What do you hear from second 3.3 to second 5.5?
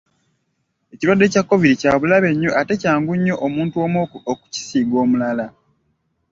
omuntu omu okukisiiga omulala.